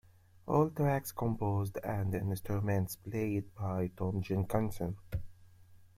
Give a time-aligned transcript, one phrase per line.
[0.47, 4.97] All tracks composed and instruments played by Tom Jenkinson.